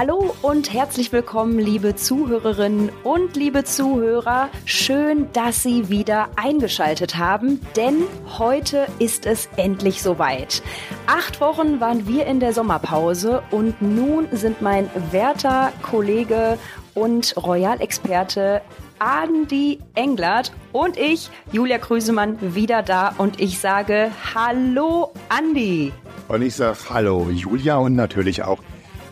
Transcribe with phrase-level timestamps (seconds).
[0.00, 4.48] Hallo und herzlich willkommen, liebe Zuhörerinnen und liebe Zuhörer.
[4.64, 8.04] Schön, dass Sie wieder eingeschaltet haben, denn
[8.38, 10.62] heute ist es endlich soweit.
[11.06, 16.56] Acht Wochen waren wir in der Sommerpause und nun sind mein werter Kollege
[16.94, 18.62] und Royal-Experte
[19.00, 25.92] Andi Englert und ich, Julia Krüsemann, wieder da und ich sage Hallo Andi.
[26.28, 28.62] Und ich sage Hallo Julia und natürlich auch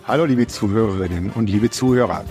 [0.08, 2.24] Hallo liebe Zuhörerinnen und liebe Zuhörer.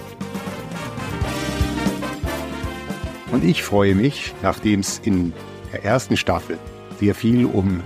[3.32, 5.32] Und ich freue mich, nachdem es in
[5.72, 6.58] der ersten Staffel
[7.00, 7.84] sehr viel um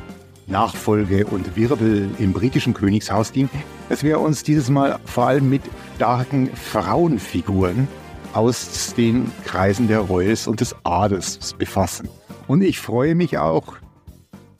[0.48, 3.50] Nachfolge und Wirbel im britischen Königshaus ging,
[3.90, 5.64] dass wir uns dieses Mal vor allem mit
[5.98, 7.90] starken Frauenfiguren
[8.32, 12.08] aus den Kreisen der Royals und des Adels befassen.
[12.48, 13.76] Und ich freue mich auch,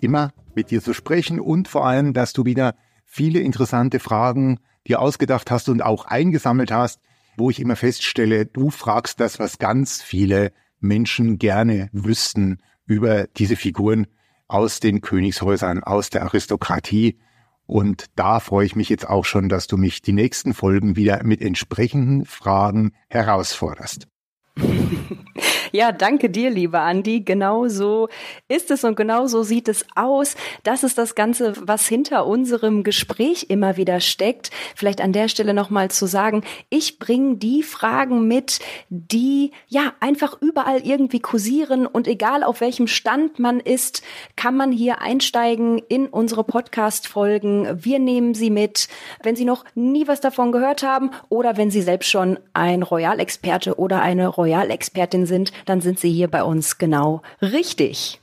[0.02, 5.02] immer mit dir zu sprechen und vor allem, dass du wieder viele interessante Fragen dir
[5.02, 7.00] ausgedacht hast und auch eingesammelt hast,
[7.38, 13.56] wo ich immer feststelle, du fragst das, was ganz viele Menschen gerne wüssten über diese
[13.56, 14.08] Figuren
[14.48, 17.20] aus den Königshäusern, aus der Aristokratie.
[17.66, 21.24] Und da freue ich mich jetzt auch schon, dass du mich die nächsten Folgen wieder
[21.24, 24.08] mit entsprechenden Fragen herausforderst.
[25.74, 27.22] Ja, danke dir, lieber Andi.
[27.22, 28.10] Genau so
[28.50, 30.36] ist es und genau so sieht es aus.
[30.64, 34.52] Das ist das Ganze, was hinter unserem Gespräch immer wieder steckt.
[34.76, 40.42] Vielleicht an der Stelle nochmal zu sagen, ich bringe die Fragen mit, die ja einfach
[40.42, 44.04] überall irgendwie kursieren und egal auf welchem Stand man ist,
[44.36, 47.82] kann man hier einsteigen in unsere Podcast-Folgen.
[47.82, 48.90] Wir nehmen sie mit,
[49.24, 53.80] wenn Sie noch nie was davon gehört haben oder wenn Sie selbst schon ein Royal-Experte
[53.80, 58.20] oder eine Royal-Expertin sind, dann sind Sie hier bei uns genau richtig.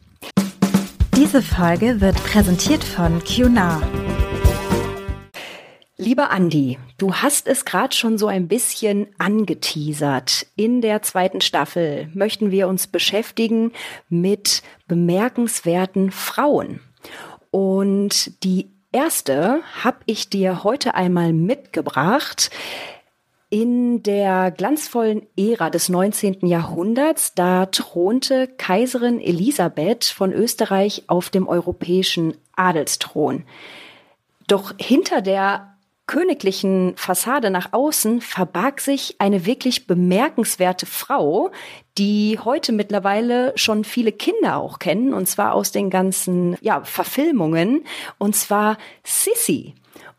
[1.16, 3.82] Diese Folge wird präsentiert von QNAR.
[5.96, 10.46] Lieber Andi, du hast es gerade schon so ein bisschen angeteasert.
[10.56, 13.72] In der zweiten Staffel möchten wir uns beschäftigen
[14.08, 16.80] mit bemerkenswerten Frauen.
[17.50, 22.50] Und die erste habe ich dir heute einmal mitgebracht
[23.50, 26.46] in der glanzvollen Ära des 19.
[26.46, 33.44] Jahrhunderts, da thronte Kaiserin Elisabeth von Österreich auf dem europäischen Adelsthron.
[34.46, 35.74] Doch hinter der
[36.08, 41.50] königlichen Fassade nach außen verbarg sich eine wirklich bemerkenswerte Frau,
[41.98, 47.84] die heute mittlerweile schon viele Kinder auch kennen, und zwar aus den ganzen ja, Verfilmungen,
[48.16, 49.74] und zwar Sissy.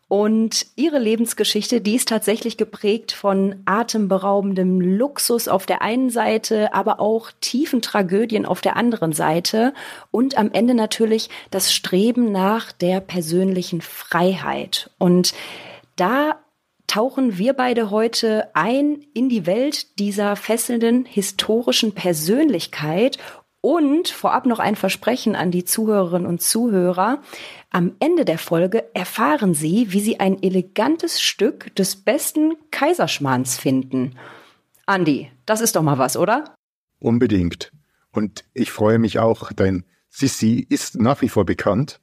[0.10, 7.00] Und ihre Lebensgeschichte, die ist tatsächlich geprägt von atemberaubendem Luxus auf der einen Seite, aber
[7.00, 9.72] auch tiefen Tragödien auf der anderen Seite
[10.10, 14.90] und am Ende natürlich das Streben nach der persönlichen Freiheit.
[14.98, 15.36] Und
[15.96, 16.40] da
[16.88, 23.20] tauchen wir beide heute ein in die Welt dieser fesselnden historischen Persönlichkeit
[23.62, 27.22] und vorab noch ein Versprechen an die Zuhörerinnen und Zuhörer.
[27.72, 34.16] Am Ende der Folge erfahren Sie, wie Sie ein elegantes Stück des besten Kaiserschmarrns finden.
[34.88, 36.56] Andi, das ist doch mal was, oder?
[36.98, 37.72] Unbedingt.
[38.12, 42.00] Und ich freue mich auch, dein Sissi ist nach wie vor bekannt.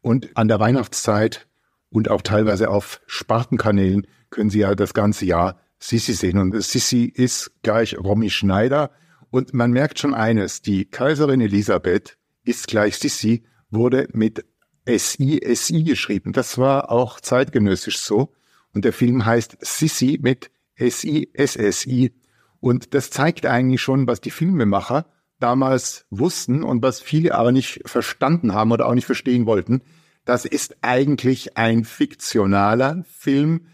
[0.00, 1.48] Und an der Weihnachtszeit
[1.90, 6.38] und auch teilweise auf Spartenkanälen können Sie ja das ganze Jahr Sissi sehen.
[6.38, 8.92] Und Sissi ist gleich Romy Schneider
[9.30, 14.44] und man merkt schon eines, die Kaiserin Elisabeth ist gleich Sissi, wurde mit
[14.88, 16.32] SI, SI geschrieben.
[16.32, 18.32] Das war auch zeitgenössisch so.
[18.74, 22.12] Und der Film heißt Sissi mit SI, SSI.
[22.60, 25.06] Und das zeigt eigentlich schon, was die Filmemacher
[25.40, 29.82] damals wussten und was viele aber nicht verstanden haben oder auch nicht verstehen wollten.
[30.24, 33.66] Das ist eigentlich ein fiktionaler Film,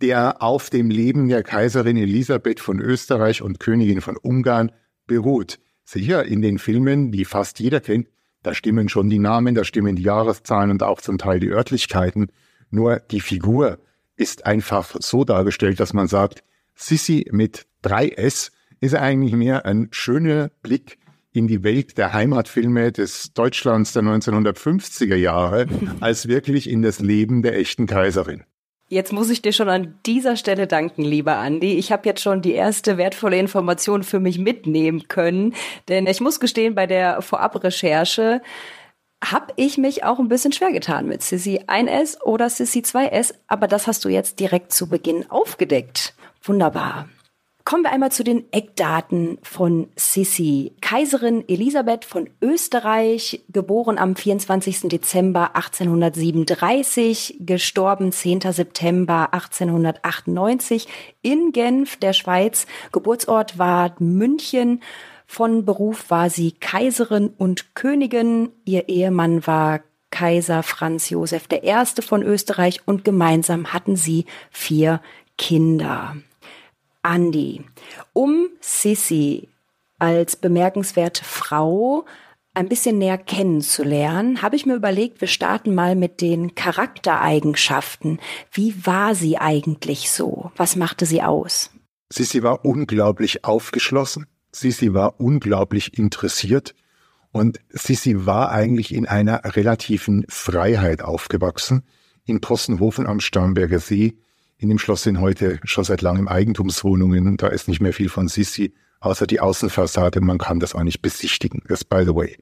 [0.00, 4.72] der auf dem Leben der Kaiserin Elisabeth von Österreich und Königin von Ungarn
[5.06, 5.60] beruht.
[5.84, 8.08] Sicher, in den Filmen, die fast jeder kennt,
[8.44, 12.28] da stimmen schon die Namen, da stimmen die Jahreszahlen und auch zum Teil die Örtlichkeiten.
[12.70, 13.78] Nur die Figur
[14.16, 16.44] ist einfach so dargestellt, dass man sagt,
[16.76, 20.98] Sissi mit 3S ist eigentlich mehr ein schöner Blick
[21.32, 25.66] in die Welt der Heimatfilme des Deutschlands der 1950er Jahre,
[26.00, 28.44] als wirklich in das Leben der echten Kaiserin.
[28.88, 31.74] Jetzt muss ich dir schon an dieser Stelle danken, lieber Andi.
[31.78, 35.54] Ich habe jetzt schon die erste wertvolle Information für mich mitnehmen können,
[35.88, 38.42] denn ich muss gestehen, bei der Vorabrecherche
[39.24, 43.68] habe ich mich auch ein bisschen schwer getan mit Sissy 1S oder Sissy 2S, aber
[43.68, 46.14] das hast du jetzt direkt zu Beginn aufgedeckt.
[46.42, 47.08] Wunderbar.
[47.66, 50.72] Kommen wir einmal zu den Eckdaten von Sissi.
[50.82, 54.90] Kaiserin Elisabeth von Österreich, geboren am 24.
[54.90, 58.52] Dezember 1837, gestorben 10.
[58.52, 60.88] September 1898
[61.22, 62.66] in Genf, der Schweiz.
[62.92, 64.82] Geburtsort war München.
[65.26, 68.50] Von Beruf war sie Kaiserin und Königin.
[68.66, 69.80] Ihr Ehemann war
[70.10, 72.02] Kaiser Franz Josef I.
[72.02, 75.00] von Österreich und gemeinsam hatten sie vier
[75.38, 76.14] Kinder.
[77.04, 77.62] Andi,
[78.12, 79.48] um Sissy
[79.98, 82.04] als bemerkenswerte Frau
[82.54, 88.20] ein bisschen näher kennenzulernen, habe ich mir überlegt, wir starten mal mit den Charaktereigenschaften.
[88.52, 90.52] Wie war sie eigentlich so?
[90.56, 91.70] Was machte sie aus?
[92.12, 94.26] Sissi war unglaublich aufgeschlossen.
[94.52, 96.74] Sissi war unglaublich interessiert.
[97.32, 101.82] Und Sissi war eigentlich in einer relativen Freiheit aufgewachsen.
[102.24, 104.16] In Possenhofen am Starnberger See
[104.64, 107.36] in dem Schloss sind heute schon seit langem Eigentumswohnungen.
[107.36, 110.22] Da ist nicht mehr viel von Sissi, außer die Außenfassade.
[110.22, 111.62] Man kann das auch nicht besichtigen.
[111.68, 112.38] Das by the way.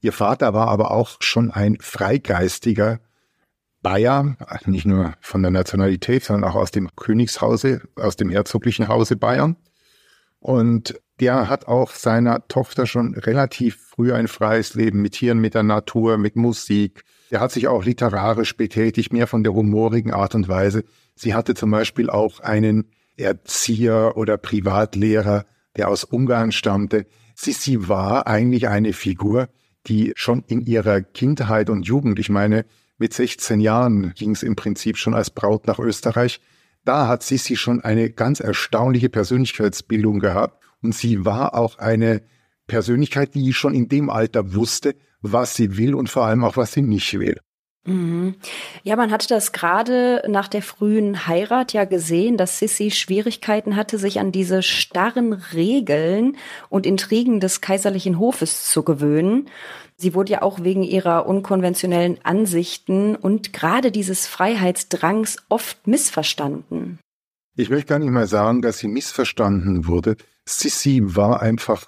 [0.00, 3.00] Ihr Vater war aber auch schon ein freigeistiger
[3.82, 9.16] Bayer, nicht nur von der Nationalität, sondern auch aus dem Königshause, aus dem herzoglichen Hause
[9.16, 9.56] Bayern.
[10.38, 15.52] Und der hat auch seiner Tochter schon relativ früh ein freies Leben mit Tieren, mit
[15.52, 17.04] der Natur, mit Musik.
[17.30, 20.84] Der hat sich auch literarisch betätigt, mehr von der humorigen Art und Weise.
[21.20, 25.44] Sie hatte zum Beispiel auch einen Erzieher oder Privatlehrer,
[25.76, 27.04] der aus Ungarn stammte.
[27.34, 29.50] Sie war eigentlich eine Figur,
[29.86, 32.64] die schon in ihrer Kindheit und Jugend, ich meine,
[32.96, 36.40] mit 16 Jahren ging es im Prinzip schon als Braut nach Österreich.
[36.86, 42.22] Da hat Sissi schon eine ganz erstaunliche Persönlichkeitsbildung gehabt und sie war auch eine
[42.66, 46.72] Persönlichkeit, die schon in dem Alter wusste, was sie will und vor allem auch, was
[46.72, 47.36] sie nicht will.
[47.86, 48.34] Mhm.
[48.82, 53.98] Ja, man hatte das gerade nach der frühen Heirat ja gesehen, dass Sissi Schwierigkeiten hatte,
[53.98, 56.36] sich an diese starren Regeln
[56.68, 59.48] und Intrigen des kaiserlichen Hofes zu gewöhnen.
[59.96, 66.98] Sie wurde ja auch wegen ihrer unkonventionellen Ansichten und gerade dieses Freiheitsdrangs oft missverstanden.
[67.56, 70.16] Ich möchte gar nicht mal sagen, dass sie missverstanden wurde.
[70.46, 71.86] Sissi war einfach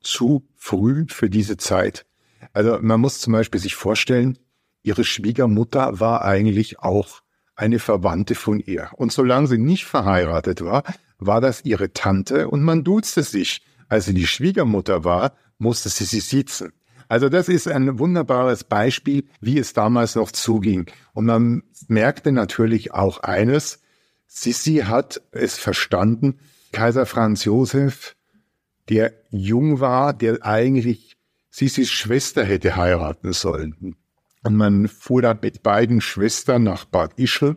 [0.00, 2.06] zu früh für diese Zeit.
[2.52, 4.38] Also man muss zum Beispiel sich vorstellen,
[4.86, 7.22] ihre Schwiegermutter war eigentlich auch
[7.56, 8.90] eine Verwandte von ihr.
[8.96, 10.84] Und solange sie nicht verheiratet war,
[11.18, 13.62] war das ihre Tante und man duzte sich.
[13.88, 16.72] Als sie die Schwiegermutter war, musste sie sie sitzen.
[17.08, 20.86] Also das ist ein wunderbares Beispiel, wie es damals noch zuging.
[21.12, 23.80] Und man merkte natürlich auch eines,
[24.26, 26.40] Sissi hat es verstanden,
[26.72, 28.16] Kaiser Franz Josef,
[28.88, 31.16] der jung war, der eigentlich
[31.50, 33.96] Sissis Schwester hätte heiraten sollen.
[34.46, 37.56] Und man fuhr dann mit beiden Schwestern nach Bad Ischl.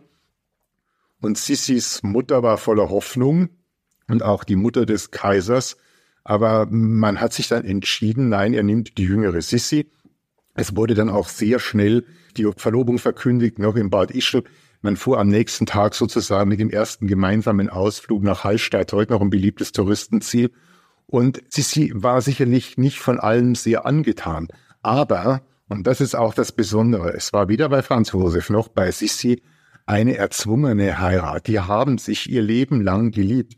[1.20, 3.50] Und Sissis Mutter war voller Hoffnung
[4.08, 5.76] und auch die Mutter des Kaisers.
[6.24, 9.88] Aber man hat sich dann entschieden, nein, er nimmt die jüngere Sissi.
[10.54, 12.04] Es wurde dann auch sehr schnell
[12.36, 14.42] die Verlobung verkündigt, noch in Bad Ischl.
[14.82, 19.20] Man fuhr am nächsten Tag sozusagen mit dem ersten gemeinsamen Ausflug nach Hallstatt, heute noch
[19.20, 20.50] ein beliebtes Touristenziel.
[21.06, 24.48] Und Sissi war sicherlich nicht von allem sehr angetan.
[24.82, 27.14] Aber und das ist auch das Besondere.
[27.14, 29.40] Es war weder bei Franz Josef noch bei Sissi
[29.86, 31.46] eine erzwungene Heirat.
[31.46, 33.54] Die haben sich ihr Leben lang geliebt.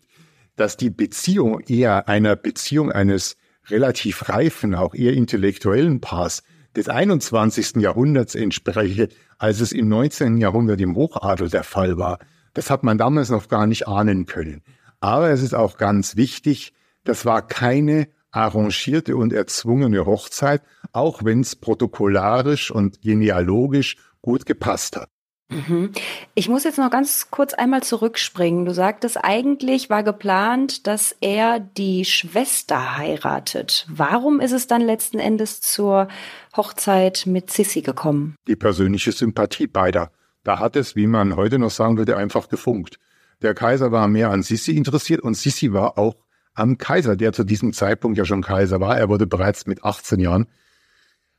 [0.54, 3.36] Dass die Beziehung eher einer Beziehung eines
[3.68, 6.42] relativ reifen, auch eher intellektuellen Paars
[6.76, 7.76] des 21.
[7.76, 10.36] Jahrhunderts entspreche, als es im 19.
[10.36, 12.18] Jahrhundert im Hochadel der Fall war.
[12.52, 14.62] Das hat man damals noch gar nicht ahnen können.
[15.00, 20.62] Aber es ist auch ganz wichtig, das war keine arrangierte und erzwungene Hochzeit,
[20.92, 25.08] auch wenn es protokollarisch und genealogisch gut gepasst hat.
[25.52, 25.92] Mhm.
[26.34, 28.64] Ich muss jetzt noch ganz kurz einmal zurückspringen.
[28.64, 33.86] Du sagtest, eigentlich war geplant, dass er die Schwester heiratet.
[33.90, 36.08] Warum ist es dann letzten Endes zur
[36.56, 38.34] Hochzeit mit Sissi gekommen?
[38.48, 40.10] Die persönliche Sympathie beider.
[40.42, 42.98] Da hat es, wie man heute noch sagen würde, einfach gefunkt.
[43.42, 46.16] Der Kaiser war mehr an Sissi interessiert und Sissi war auch
[46.54, 48.98] am Kaiser, der zu diesem Zeitpunkt ja schon Kaiser war.
[48.98, 50.46] Er wurde bereits mit 18 Jahren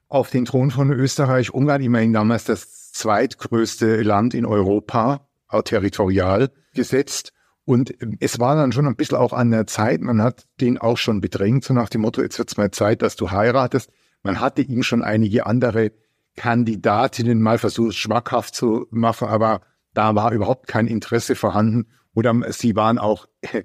[0.08, 5.28] auf den Thron von Österreich, Ungarn, immerhin damals das zweitgrößte Land in Europa,
[5.66, 7.34] territorial gesetzt.
[7.66, 10.98] Und es war dann schon ein bisschen auch an der Zeit, man hat den auch
[10.98, 13.90] schon bedrängt, so nach dem Motto, jetzt wird's mal Zeit, dass du heiratest.
[14.22, 15.92] Man hatte ihm schon einige andere
[16.36, 19.62] Kandidatinnen mal versucht, schmackhaft zu machen, aber
[19.94, 21.88] da war überhaupt kein Interesse vorhanden.
[22.14, 23.28] Oder sie waren auch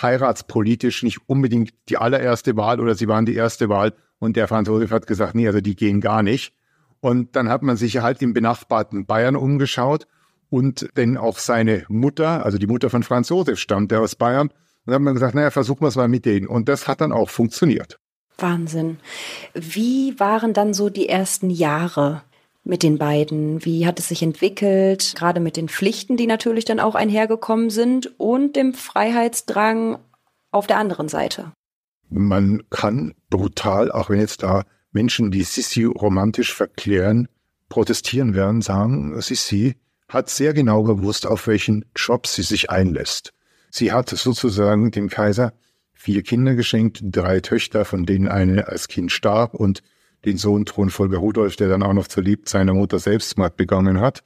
[0.00, 4.68] heiratspolitisch nicht unbedingt die allererste Wahl oder sie waren die erste Wahl und der Franz
[4.68, 6.54] Josef hat gesagt, nee, also die gehen gar nicht.
[7.00, 10.06] Und dann hat man sich halt im benachbarten Bayern umgeschaut
[10.50, 14.50] und denn auch seine Mutter, also die Mutter von Franz Josef stammte aus Bayern
[14.86, 16.46] dann hat man gesagt, naja, versuchen wir es mal mit denen.
[16.46, 17.98] Und das hat dann auch funktioniert.
[18.38, 18.98] Wahnsinn.
[19.54, 22.22] Wie waren dann so die ersten Jahre
[22.62, 23.64] mit den beiden?
[23.64, 25.14] Wie hat es sich entwickelt?
[25.16, 29.98] Gerade mit den Pflichten, die natürlich dann auch einhergekommen sind und dem Freiheitsdrang
[30.50, 31.52] auf der anderen Seite.
[32.08, 37.28] Man kann brutal, auch wenn jetzt da Menschen, die Sissi romantisch verklären,
[37.68, 39.76] protestieren werden, sagen, Sissi
[40.08, 43.32] hat sehr genau gewusst, auf welchen Job sie sich einlässt.
[43.70, 45.52] Sie hat sozusagen dem Kaiser
[45.92, 49.82] vier Kinder geschenkt, drei Töchter, von denen eine als Kind starb und
[50.24, 54.22] den Sohn Thronfolger Rudolf, der dann auch noch zur Lieb seiner Mutter Selbstmord begangen hat.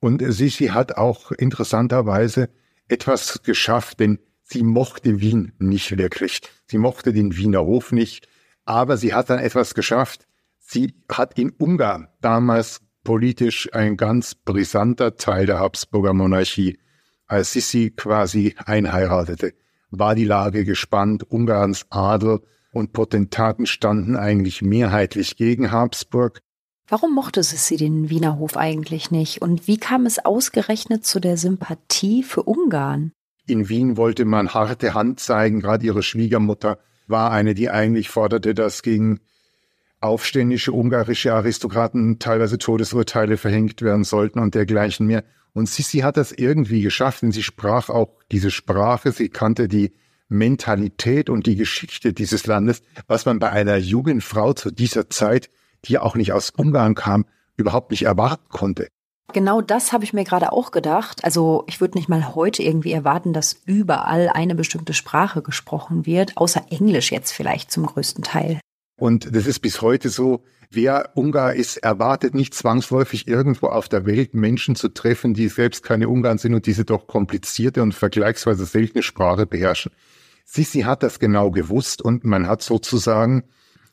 [0.00, 2.50] Und Sissi hat auch interessanterweise
[2.88, 6.42] etwas geschafft, denn sie mochte Wien nicht wirklich.
[6.66, 8.28] Sie mochte den Wiener Hof nicht,
[8.64, 10.26] aber sie hat dann etwas geschafft.
[10.58, 16.78] Sie hat in Ungarn damals politisch ein ganz brisanter Teil der Habsburger Monarchie.
[17.26, 19.54] Als Sissi quasi einheiratete,
[19.90, 21.24] war die Lage gespannt.
[21.30, 22.40] Ungarns Adel
[22.74, 26.40] und Potentaten standen eigentlich mehrheitlich gegen Habsburg.
[26.86, 29.40] Warum mochte Sissi den Wiener Hof eigentlich nicht?
[29.40, 33.12] Und wie kam es ausgerechnet zu der Sympathie für Ungarn?
[33.46, 35.60] In Wien wollte man harte Hand zeigen.
[35.60, 39.20] Gerade ihre Schwiegermutter war eine, die eigentlich forderte, dass gegen
[40.00, 45.24] aufständische ungarische Aristokraten teilweise Todesurteile verhängt werden sollten und dergleichen mehr.
[45.54, 49.92] Und Sissi hat das irgendwie geschafft, denn sie sprach auch diese Sprache, sie kannte die
[50.38, 55.48] Mentalität und die Geschichte dieses Landes, was man bei einer jungen Frau zu dieser Zeit,
[55.84, 57.24] die auch nicht aus Ungarn kam,
[57.56, 58.88] überhaupt nicht erwarten konnte.
[59.32, 61.24] Genau das habe ich mir gerade auch gedacht.
[61.24, 66.36] Also ich würde nicht mal heute irgendwie erwarten, dass überall eine bestimmte Sprache gesprochen wird,
[66.36, 68.60] außer Englisch jetzt vielleicht zum größten Teil.
[68.96, 74.06] Und das ist bis heute so, wer Ungar ist, erwartet nicht zwangsläufig irgendwo auf der
[74.06, 78.66] Welt Menschen zu treffen, die selbst keine Ungarn sind und diese doch komplizierte und vergleichsweise
[78.66, 79.92] seltene Sprache beherrschen.
[80.44, 83.44] Sissi hat das genau gewusst und man hat sozusagen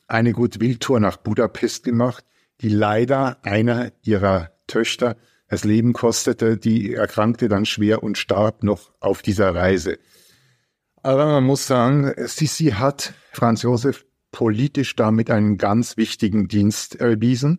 [0.06, 2.24] eine Goodwill-Tour nach Budapest gemacht,
[2.60, 5.16] die leider einer ihrer Töchter
[5.48, 9.98] das Leben kostete, die erkrankte dann schwer und starb noch auf dieser Reise.
[11.02, 17.58] Aber man muss sagen, Sissi hat Franz Josef politisch damit einen ganz wichtigen Dienst erwiesen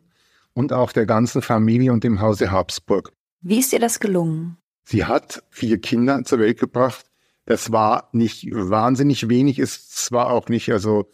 [0.54, 3.12] und auch der ganzen Familie und dem Hause Habsburg.
[3.42, 4.58] Wie ist ihr das gelungen?
[4.84, 7.06] Sie hat vier Kinder zur Welt gebracht.
[7.46, 11.10] Das war nicht wahnsinnig wenig, ist zwar auch nicht, also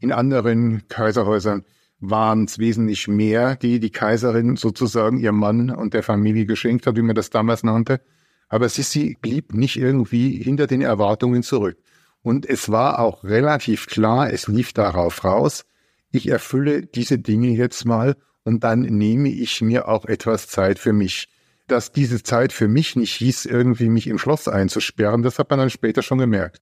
[0.00, 1.64] in anderen Kaiserhäusern
[2.00, 6.96] waren es wesentlich mehr, die die Kaiserin sozusagen ihr Mann und der Familie geschenkt hat,
[6.96, 8.00] wie man das damals nannte.
[8.48, 11.76] Aber Sissi blieb nicht irgendwie hinter den Erwartungen zurück.
[12.22, 15.64] Und es war auch relativ klar, es lief darauf raus,
[16.10, 20.92] ich erfülle diese Dinge jetzt mal und dann nehme ich mir auch etwas Zeit für
[20.92, 21.28] mich.
[21.68, 25.60] Dass diese Zeit für mich nicht hieß, irgendwie mich im Schloss einzusperren, das hat man
[25.60, 26.60] dann später schon gemerkt.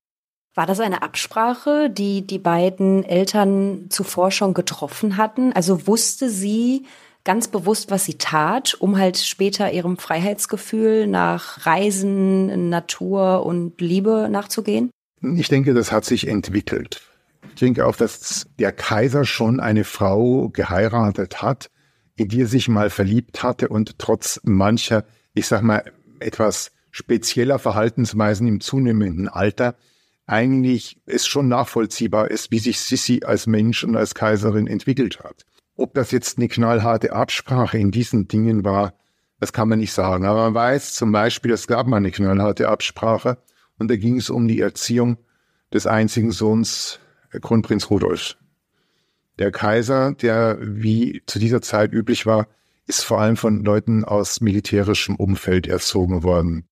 [0.54, 5.52] War das eine Absprache, die die beiden Eltern zuvor schon getroffen hatten?
[5.52, 6.86] Also wusste sie
[7.24, 14.28] ganz bewusst, was sie tat, um halt später ihrem Freiheitsgefühl nach Reisen, Natur und Liebe
[14.30, 14.90] nachzugehen?
[15.20, 17.02] Ich denke, das hat sich entwickelt.
[17.50, 21.68] Ich denke auch, dass der Kaiser schon eine Frau geheiratet hat,
[22.16, 25.04] in die er sich mal verliebt hatte und trotz mancher,
[25.34, 25.84] ich sag mal,
[26.18, 29.76] etwas spezieller Verhaltensweisen im zunehmenden Alter
[30.26, 35.44] eigentlich es schon nachvollziehbar ist, wie sich Sissi als Mensch und als Kaiserin entwickelt hat.
[35.76, 38.94] Ob das jetzt eine knallharte Absprache in diesen Dingen war,
[39.38, 40.24] das kann man nicht sagen.
[40.24, 43.38] Aber man weiß zum Beispiel, es gab mal eine knallharte Absprache
[43.78, 45.18] und da ging es um die Erziehung
[45.72, 46.98] des einzigen Sohns
[47.30, 48.36] äh, Kronprinz Rudolf.
[49.38, 52.48] Der Kaiser, der wie zu dieser Zeit üblich war,
[52.86, 56.66] ist vor allem von Leuten aus militärischem Umfeld erzogen worden.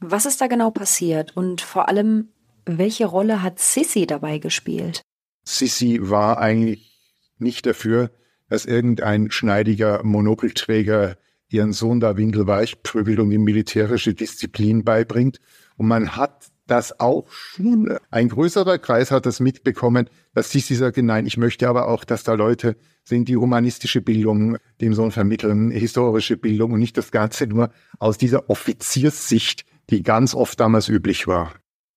[0.00, 2.28] Was ist da genau passiert und vor allem,
[2.66, 5.02] welche Rolle hat Sissi dabei gespielt?
[5.44, 7.00] Sissi war eigentlich
[7.38, 8.10] nicht dafür,
[8.48, 11.16] dass irgendein schneidiger Monokelträger
[11.48, 15.40] ihren Sohn da windelweich prügelt und ihm militärische Disziplin beibringt.
[15.76, 21.02] Und man hat das auch schon, ein größerer Kreis hat das mitbekommen, dass Sisi sagte,
[21.02, 25.70] nein, ich möchte aber auch, dass da Leute sind, die humanistische Bildung dem Sohn vermitteln,
[25.70, 31.26] historische Bildung und nicht das Ganze nur aus dieser Offizierssicht, die ganz oft damals üblich
[31.26, 31.52] war.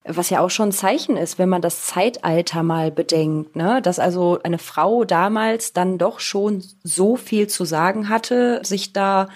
[0.06, 3.82] Was ja auch schon ein Zeichen ist, wenn man das Zeitalter mal bedenkt, ne?
[3.82, 9.30] dass also eine Frau damals dann doch schon so viel zu sagen hatte, sich da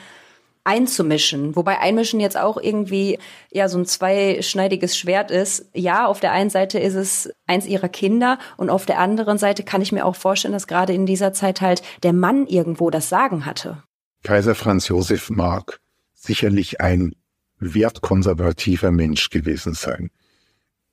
[0.68, 1.56] einzumischen.
[1.56, 3.18] Wobei einmischen jetzt auch irgendwie
[3.52, 5.70] ja so ein zweischneidiges Schwert ist.
[5.74, 9.64] Ja, auf der einen Seite ist es eins ihrer Kinder und auf der anderen Seite
[9.64, 13.08] kann ich mir auch vorstellen, dass gerade in dieser Zeit halt der Mann irgendwo das
[13.08, 13.82] Sagen hatte.
[14.24, 15.80] Kaiser Franz Josef mag
[16.14, 17.14] sicherlich ein
[17.60, 20.12] wertkonservativer Mensch gewesen sein.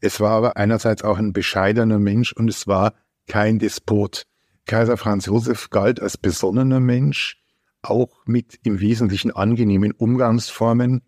[0.00, 2.94] Es war aber einerseits auch ein bescheidener Mensch und es war
[3.26, 4.22] kein Despot.
[4.66, 7.43] Kaiser Franz Josef galt als besonnener Mensch,
[7.84, 11.02] auch mit im Wesentlichen angenehmen Umgangsformen,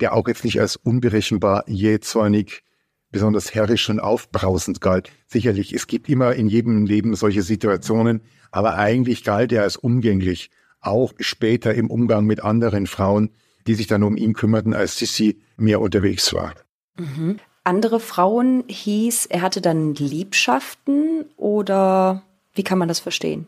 [0.00, 2.62] der auch jetzt nicht als unberechenbar, jähzornig,
[3.10, 5.10] besonders herrisch und aufbrausend galt.
[5.26, 10.50] Sicherlich, es gibt immer in jedem Leben solche Situationen, aber eigentlich galt er als umgänglich,
[10.80, 13.30] auch später im Umgang mit anderen Frauen,
[13.66, 16.54] die sich dann um ihn kümmerten, als Sissi mehr unterwegs war.
[16.98, 17.36] Mhm.
[17.64, 22.22] Andere Frauen hieß, er hatte dann Liebschaften oder
[22.54, 23.46] wie kann man das verstehen?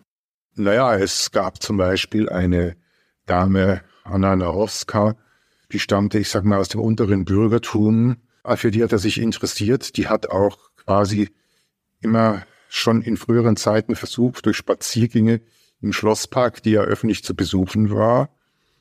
[0.56, 2.76] Naja, es gab zum Beispiel eine
[3.26, 5.16] Dame, Anna Narowska,
[5.73, 8.18] die stammte, ich sag mal, aus dem unteren Bürgertum.
[8.56, 9.96] Für die hat er sich interessiert.
[9.96, 11.30] Die hat auch quasi
[12.00, 15.40] immer schon in früheren Zeiten versucht, durch Spaziergänge
[15.80, 18.28] im Schlosspark, die ja öffentlich zu besuchen war,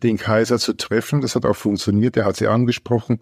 [0.04, 1.22] den Kaiser zu treffen.
[1.22, 2.18] Das hat auch funktioniert.
[2.18, 3.22] Er hat sie angesprochen.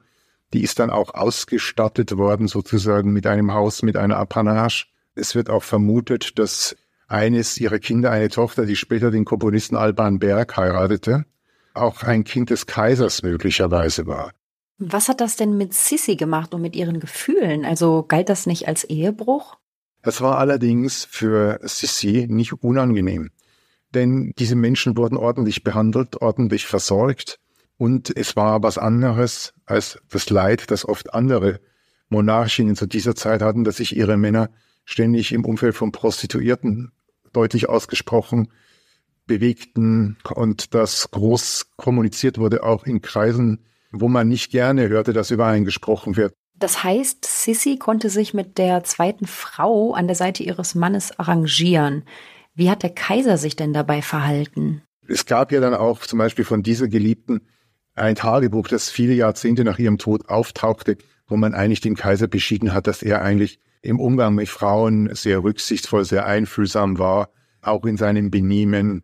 [0.54, 4.88] Die ist dann auch ausgestattet worden, sozusagen mit einem Haus, mit einer Apanage.
[5.16, 6.76] Es wird auch vermutet, dass
[7.12, 11.26] eines ihrer Kinder, eine Tochter, die später den Komponisten Alban Berg heiratete,
[11.74, 14.32] auch ein Kind des Kaisers möglicherweise war.
[14.78, 17.66] Was hat das denn mit Sissi gemacht und mit ihren Gefühlen?
[17.66, 19.58] Also galt das nicht als Ehebruch?
[20.02, 23.30] Das war allerdings für Sissi nicht unangenehm.
[23.94, 27.40] Denn diese Menschen wurden ordentlich behandelt, ordentlich versorgt.
[27.78, 31.60] Und es war was anderes als das Leid, das oft andere
[32.10, 34.50] Monarchinnen zu dieser Zeit hatten, dass sich ihre Männer
[34.86, 36.92] ständig im Umfeld von Prostituierten
[37.34, 38.50] deutlich ausgesprochen
[39.28, 45.32] bewegten und das groß kommuniziert wurde, auch in Kreisen, wo man nicht gerne hörte, dass
[45.32, 46.34] über einen gesprochen wird.
[46.56, 52.04] Das heißt, Sissi konnte sich mit der zweiten Frau an der Seite ihres Mannes arrangieren.
[52.54, 54.84] Wie hat der Kaiser sich denn dabei verhalten?
[55.08, 57.42] Es gab ja dann auch zum Beispiel von dieser Geliebten
[57.96, 60.98] ein Tagebuch, das viele Jahrzehnte nach ihrem Tod auftauchte,
[61.28, 65.44] wo man eigentlich dem Kaiser beschieden hat, dass er eigentlich im Umgang mit Frauen sehr
[65.44, 67.30] rücksichtsvoll, sehr einfühlsam war,
[67.62, 69.04] auch in seinem Benehmen.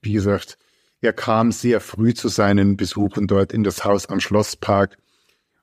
[0.00, 0.58] Wie gesagt,
[1.00, 4.98] er kam sehr früh zu seinen Besuchen dort in das Haus am Schlosspark.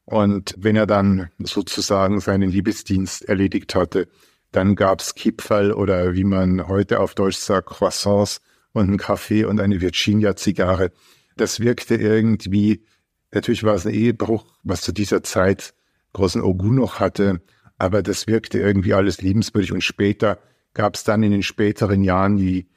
[0.06, 4.08] Und wenn er dann sozusagen seinen Liebesdienst erledigt hatte,
[4.52, 8.42] dann gab's Kipferl oder wie man heute auf Deutsch sagt, Croissants
[8.74, 10.92] und einen Kaffee und eine Virginia-Zigarre.
[11.38, 12.84] Das wirkte irgendwie,
[13.32, 15.74] natürlich war es ein Ehebruch, was zu dieser Zeit
[16.14, 17.42] großen Ogu noch hatte,
[17.80, 19.72] aber das wirkte irgendwie alles liebenswürdig.
[19.72, 20.38] Und später
[20.74, 22.68] gab es dann in den späteren Jahren die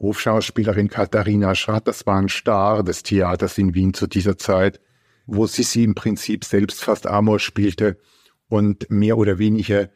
[0.00, 4.80] Hofschauspielerin Katharina Schratt, das war ein Star des Theaters in Wien zu dieser Zeit,
[5.26, 7.98] wo Sissi im Prinzip selbst fast Amor spielte
[8.48, 9.88] und mehr oder weniger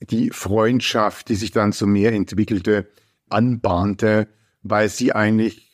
[0.00, 2.88] die Freundschaft, die sich dann zu mehr entwickelte,
[3.30, 4.28] anbahnte,
[4.62, 5.72] weil sie eigentlich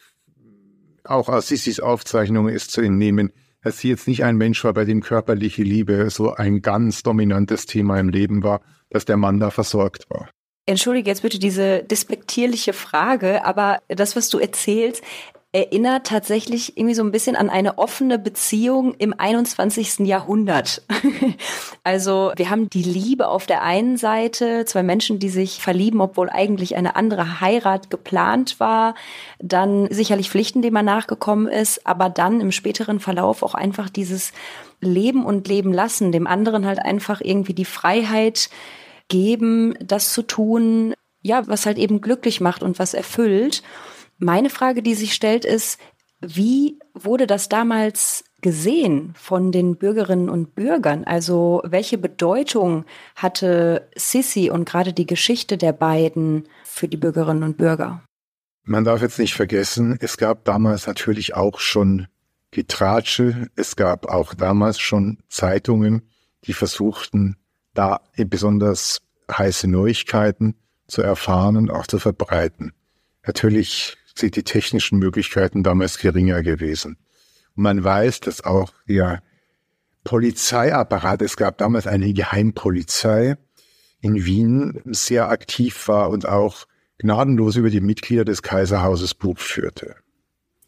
[1.05, 4.85] auch aus Sissis Aufzeichnungen ist zu entnehmen, dass sie jetzt nicht ein Mensch war, bei
[4.85, 9.51] dem körperliche Liebe so ein ganz dominantes Thema im Leben war, dass der Mann da
[9.51, 10.29] versorgt war.
[10.67, 15.03] Entschuldige jetzt bitte diese despektierliche Frage, aber das, was du erzählst,
[15.55, 20.01] erinnert tatsächlich irgendwie so ein bisschen an eine offene Beziehung im 21.
[20.01, 20.83] Jahrhundert.
[21.85, 26.31] also wir haben die Liebe auf der einen Seite, zwei Menschen, die sich verlieben, obwohl
[26.31, 28.95] eigentlich eine andere Heirat geplant war,
[29.41, 34.33] dann sicherlich Pflichten, denen man nachgekommen ist, aber dann im späteren Verlauf auch einfach dieses
[34.81, 38.49] Leben und Leben lassen, dem anderen halt einfach irgendwie die Freiheit
[39.09, 43.63] geben, das zu tun, ja, was halt eben glücklich macht und was erfüllt.
[44.23, 45.81] Meine Frage, die sich stellt, ist,
[46.21, 51.03] wie wurde das damals gesehen von den Bürgerinnen und Bürgern?
[51.03, 52.85] Also welche Bedeutung
[53.17, 58.05] hatte Sissi und gerade die Geschichte der beiden für die Bürgerinnen und Bürger?
[58.63, 62.07] Man darf jetzt nicht vergessen, es gab damals natürlich auch schon
[62.53, 66.09] Getratsche, es gab auch damals schon Zeitungen,
[66.45, 67.39] die versuchten,
[67.75, 69.01] da besonders
[69.37, 70.55] heiße Neuigkeiten
[70.87, 72.73] zu erfahren und auch zu verbreiten.
[73.27, 76.97] Natürlich sind die technischen Möglichkeiten damals geringer gewesen.
[77.57, 79.23] Und man weiß, dass auch der
[80.05, 83.37] Polizeiapparat, es gab damals eine Geheimpolizei
[84.01, 86.67] in Wien, sehr aktiv war und auch
[86.99, 89.97] gnadenlos über die Mitglieder des Kaiserhauses Buch führte.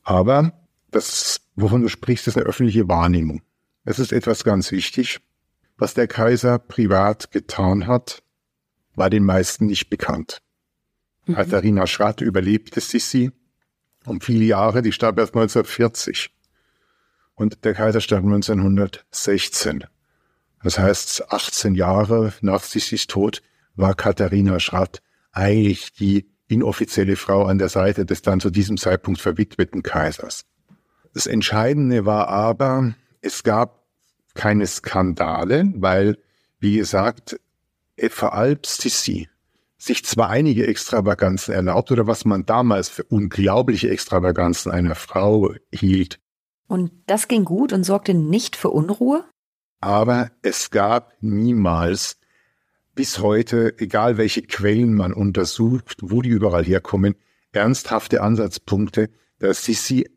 [0.02, 0.52] Aber
[0.90, 3.42] das, wovon du sprichst, ist eine öffentliche Wahrnehmung.
[3.84, 5.20] Es ist etwas ganz wichtig.
[5.76, 8.22] Was der Kaiser privat getan hat,
[8.94, 10.40] war den meisten nicht bekannt.
[11.26, 11.34] Mhm.
[11.34, 13.32] Katharina Schratt überlebte Sissi
[14.06, 16.30] um viele Jahre, die starb erst 1940.
[17.34, 19.84] Und der Kaiser starb 1916.
[20.62, 23.42] Das heißt, 18 Jahre nach Sissis Tod
[23.74, 29.20] war Katharina Schratt eigentlich die inoffizielle Frau an der Seite des dann zu diesem Zeitpunkt
[29.20, 30.44] verwitweten Kaisers.
[31.12, 33.84] Das Entscheidende war aber, es gab
[34.34, 36.18] keine Skandale, weil
[36.60, 37.38] wie gesagt,
[38.08, 39.28] vor allem Sissi
[39.84, 46.20] sich zwar einige Extravaganzen erlaubt oder was man damals für unglaubliche Extravaganzen einer Frau hielt.
[46.66, 49.24] Und das ging gut und sorgte nicht für Unruhe?
[49.80, 52.16] Aber es gab niemals
[52.94, 57.16] bis heute, egal welche Quellen man untersucht, wo die überall herkommen,
[57.52, 60.08] ernsthafte Ansatzpunkte, dass Sissi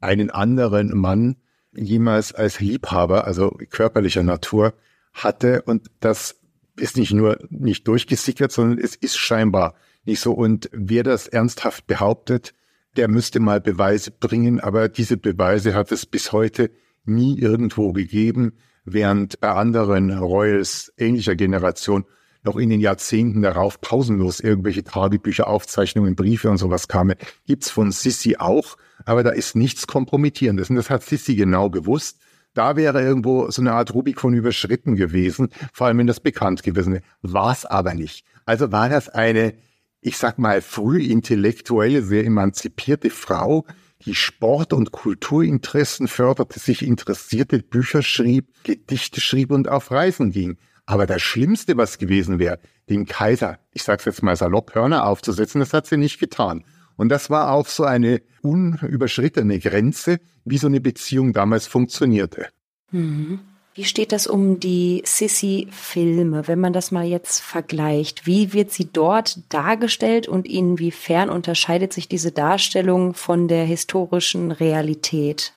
[0.00, 1.36] einen anderen Mann
[1.72, 4.74] jemals als Liebhaber, also körperlicher Natur,
[5.12, 6.36] hatte und das
[6.76, 10.32] ist nicht nur nicht durchgesickert, sondern es ist scheinbar nicht so.
[10.32, 12.54] Und wer das ernsthaft behauptet,
[12.96, 16.70] der müsste mal Beweise bringen, aber diese Beweise hat es bis heute
[17.04, 22.04] nie irgendwo gegeben, während bei anderen Royals ähnlicher Generation
[22.46, 27.90] noch in den Jahrzehnten darauf pausenlos irgendwelche Tagebücher, Aufzeichnungen, Briefe und sowas kamen, gibt's von
[27.90, 30.70] Sissi auch, aber da ist nichts Kompromittierendes.
[30.70, 32.20] Und das hat Sissi genau gewusst.
[32.56, 36.94] Da wäre irgendwo so eine Art Rubikon überschritten gewesen, vor allem wenn das bekannt gewesen
[36.94, 37.02] wäre.
[37.20, 38.24] War es aber nicht.
[38.46, 39.52] Also war das eine,
[40.00, 43.66] ich sag mal, früh intellektuelle, sehr emanzipierte Frau,
[44.06, 50.56] die Sport- und Kulturinteressen förderte, sich interessierte, Bücher schrieb, Gedichte schrieb und auf Reisen ging.
[50.86, 55.58] Aber das Schlimmste, was gewesen wäre, dem Kaiser, ich sag's jetzt mal salopp, Hörner aufzusetzen,
[55.58, 56.64] das hat sie nicht getan.
[56.96, 62.48] Und das war auch so eine unüberschrittene Grenze, wie so eine Beziehung damals funktionierte.
[62.90, 63.40] Mhm.
[63.74, 68.26] Wie steht das um die Sissy-Filme, wenn man das mal jetzt vergleicht?
[68.26, 75.52] Wie wird sie dort dargestellt und inwiefern unterscheidet sich diese Darstellung von der historischen Realität?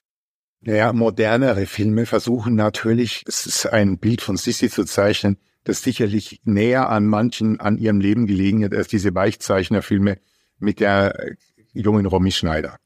[0.60, 6.42] Naja, modernere Filme versuchen natürlich, es ist ein Bild von Sissy zu zeichnen, das sicherlich
[6.44, 10.18] näher an manchen an ihrem Leben gelegen hat als diese Weichzeichnerfilme
[10.60, 11.36] mit der
[11.72, 12.76] jungen Romy Schneider.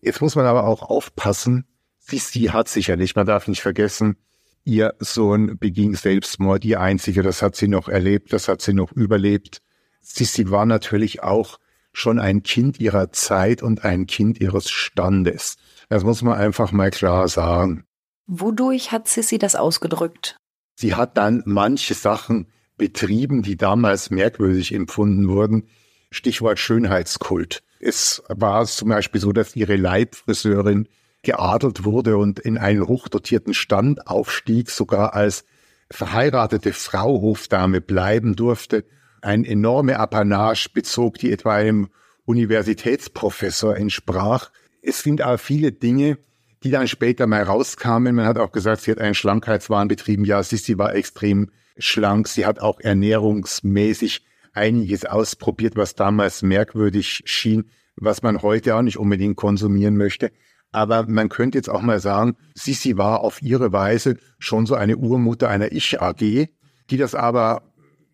[0.00, 1.66] Jetzt muss man aber auch aufpassen,
[1.98, 4.16] Sissy hat sicherlich, man darf nicht vergessen,
[4.64, 8.92] ihr Sohn beging Selbstmord, ihr einziger, das hat sie noch erlebt, das hat sie noch
[8.92, 9.62] überlebt.
[10.00, 11.58] Sissi war natürlich auch
[11.92, 15.56] schon ein Kind ihrer Zeit und ein Kind ihres Standes.
[15.88, 17.84] Das muss man einfach mal klar sagen.
[18.26, 20.36] Wodurch hat Sissi das ausgedrückt?
[20.74, 25.68] Sie hat dann manche Sachen betrieben, die damals merkwürdig empfunden wurden.
[26.14, 27.62] Stichwort Schönheitskult.
[27.80, 30.88] Es war zum Beispiel so, dass ihre Leibfriseurin
[31.22, 35.44] geadelt wurde und in einen hochdotierten Stand aufstieg, sogar als
[35.90, 38.84] verheiratete Frau Hofdame bleiben durfte,
[39.20, 41.88] ein enorme Apanage bezog, die etwa einem
[42.26, 44.50] Universitätsprofessor entsprach.
[44.82, 46.18] Es sind aber viele Dinge,
[46.62, 48.14] die dann später mal rauskamen.
[48.14, 50.24] Man hat auch gesagt, sie hat einen Schlankheitswahn betrieben.
[50.24, 52.28] Ja, sie war extrem schlank.
[52.28, 58.98] Sie hat auch ernährungsmäßig einiges ausprobiert, was damals merkwürdig schien, was man heute auch nicht
[58.98, 60.30] unbedingt konsumieren möchte.
[60.72, 64.96] Aber man könnte jetzt auch mal sagen, Sisi war auf ihre Weise schon so eine
[64.96, 66.48] Urmutter einer Ich-AG,
[66.90, 67.62] die das aber,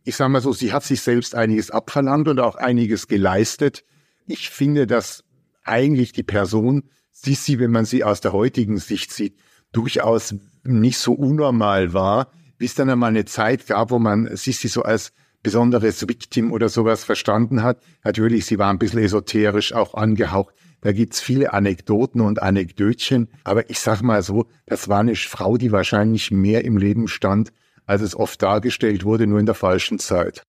[0.05, 3.85] ich sage mal so, sie hat sich selbst einiges abverlangt und auch einiges geleistet.
[4.27, 5.25] Ich finde, dass
[5.65, 9.39] eigentlich die Person Sisi, wenn man sie aus der heutigen Sicht sieht,
[9.73, 14.83] durchaus nicht so unnormal war, bis dann einmal eine Zeit gab, wo man Sisi so
[14.83, 17.79] als besonderes Victim oder sowas verstanden hat.
[18.05, 20.55] Natürlich, sie war ein bisschen esoterisch auch angehaucht.
[20.83, 25.59] Da gibt's viele Anekdoten und Anekdötchen, aber ich sag mal so, das war eine Frau,
[25.59, 27.53] die wahrscheinlich mehr im Leben stand,
[27.87, 30.43] als es oft dargestellt wurde, nur in der falschen Zeit.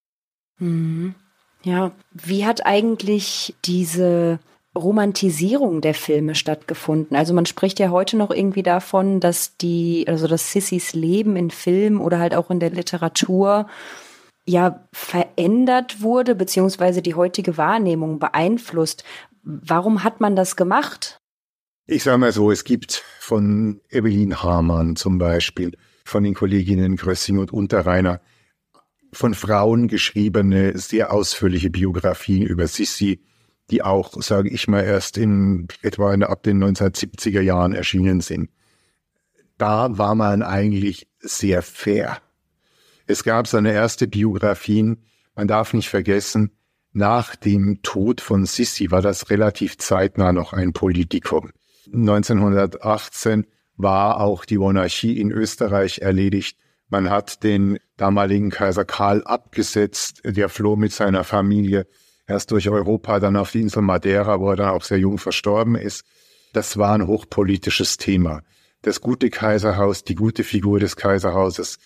[0.59, 1.15] Mhm.
[1.63, 4.39] Ja, wie hat eigentlich diese
[4.75, 7.15] Romantisierung der Filme stattgefunden?
[7.15, 11.51] Also man spricht ja heute noch irgendwie davon, dass die, also dass Sissys Leben in
[11.51, 13.67] Film oder halt auch in der Literatur
[14.45, 19.03] ja verändert wurde, beziehungsweise die heutige Wahrnehmung beeinflusst.
[19.43, 21.17] Warum hat man das gemacht?
[21.87, 27.37] Ich sage mal so, es gibt von Evelyn Hamann zum Beispiel, von den Kolleginnen Grössing
[27.37, 28.21] und Unterreiner,
[29.13, 33.21] von Frauen geschriebene, sehr ausführliche Biografien über Sissi,
[33.69, 38.49] die auch, sage ich mal, erst in etwa in, ab den 1970er Jahren erschienen sind.
[39.57, 42.21] Da war man eigentlich sehr fair.
[43.11, 45.03] Es gab seine erste Biografien,
[45.35, 46.51] man darf nicht vergessen,
[46.93, 51.51] nach dem Tod von Sissi war das relativ zeitnah noch ein Politikum.
[51.91, 56.57] 1918 war auch die Monarchie in Österreich erledigt.
[56.87, 60.21] Man hat den damaligen Kaiser Karl abgesetzt.
[60.23, 61.87] Der floh mit seiner Familie
[62.27, 65.75] erst durch Europa, dann auf die Insel Madeira, wo er dann auch sehr jung verstorben
[65.75, 66.05] ist.
[66.53, 68.41] Das war ein hochpolitisches Thema.
[68.83, 71.77] Das gute Kaiserhaus, die gute Figur des Kaiserhauses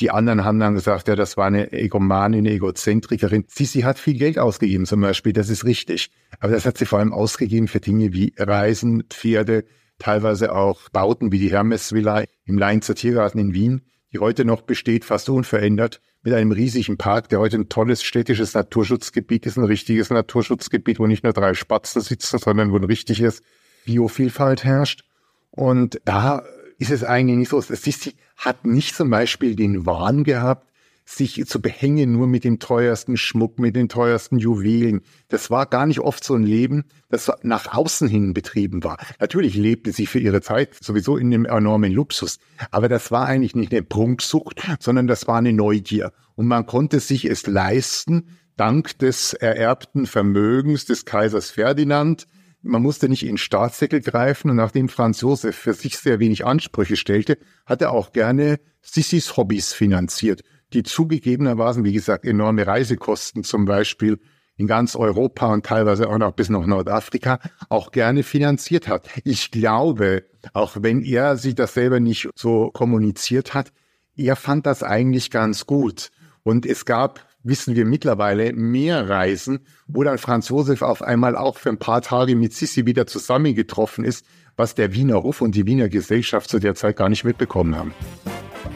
[0.00, 3.44] die anderen haben dann gesagt, ja, das war eine Egomanin, eine Egozentrikerin.
[3.48, 6.10] Sisi hat viel Geld ausgegeben zum Beispiel, das ist richtig.
[6.38, 9.64] Aber das hat sie vor allem ausgegeben für Dinge wie Reisen, Pferde,
[9.98, 13.82] teilweise auch Bauten wie die Hermesvilla im Leinzer Tiergarten in Wien,
[14.12, 18.54] die heute noch besteht, fast unverändert, mit einem riesigen Park, der heute ein tolles städtisches
[18.54, 23.42] Naturschutzgebiet ist, ein richtiges Naturschutzgebiet, wo nicht nur drei Spatzen sitzen, sondern wo ein richtiges
[23.86, 25.04] Biovielfalt herrscht.
[25.50, 26.42] Und da
[26.78, 27.60] ist es eigentlich nicht so.
[27.60, 30.66] Sissi hat nicht zum Beispiel den Wahn gehabt,
[31.04, 35.02] sich zu behängen nur mit dem teuersten Schmuck, mit den teuersten Juwelen.
[35.28, 38.96] Das war gar nicht oft so ein Leben, das nach außen hin betrieben war.
[39.18, 42.38] Natürlich lebte sie für ihre Zeit sowieso in einem enormen Luxus,
[42.70, 46.12] aber das war eigentlich nicht eine Prunksucht, sondern das war eine Neugier.
[46.36, 52.26] Und man konnte sich es leisten, dank des ererbten Vermögens des Kaisers Ferdinand,
[52.62, 56.96] man musste nicht in Staatssäckel greifen und nachdem Franz Josef für sich sehr wenig Ansprüche
[56.96, 60.42] stellte, hat er auch gerne Sissis Hobbys finanziert
[60.72, 64.18] die zugegebenermaßen, wie gesagt, enorme Reisekosten zum Beispiel
[64.56, 69.08] in ganz Europa und teilweise auch noch bis nach Nordafrika auch gerne finanziert hat.
[69.24, 73.72] Ich glaube, auch wenn er sich das selber nicht so kommuniziert hat,
[74.16, 76.10] er fand das eigentlich ganz gut.
[76.42, 81.56] Und es gab, wissen wir mittlerweile, mehr Reisen, wo dann Franz Josef auf einmal auch
[81.56, 84.24] für ein paar Tage mit Sissi wieder zusammengetroffen ist,
[84.56, 87.94] was der Wiener Hof und die Wiener Gesellschaft zu der Zeit gar nicht mitbekommen haben.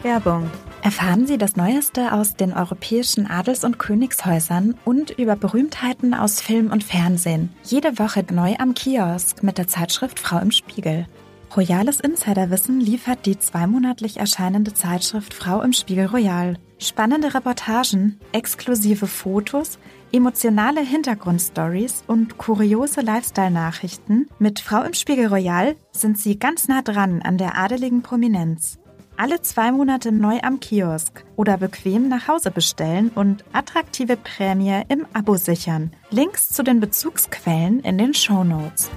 [0.01, 0.49] Werbung.
[0.81, 6.71] Erfahren Sie das Neueste aus den europäischen Adels- und Königshäusern und über Berühmtheiten aus Film
[6.71, 7.49] und Fernsehen.
[7.63, 11.07] Jede Woche neu am Kiosk mit der Zeitschrift Frau im Spiegel.
[11.55, 16.57] Royales Insiderwissen liefert die zweimonatlich erscheinende Zeitschrift Frau im Spiegel Royal.
[16.79, 19.79] Spannende Reportagen, exklusive Fotos,
[20.11, 24.27] emotionale Hintergrundstories und kuriose Lifestyle-Nachrichten.
[24.37, 28.77] Mit Frau im Spiegel Royal sind Sie ganz nah dran an der adeligen Prominenz.
[29.15, 35.05] Alle zwei Monate neu am Kiosk oder bequem nach Hause bestellen und attraktive Prämie im
[35.13, 35.91] Abo sichern.
[36.09, 38.89] Links zu den Bezugsquellen in den Show Notes.